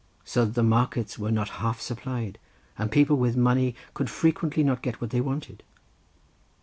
[0.25, 2.39] So that the markets were not half supplied,
[2.75, 5.61] and people with money could frequently not get what they wanted.